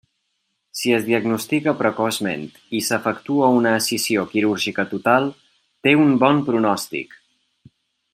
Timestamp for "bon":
6.25-6.41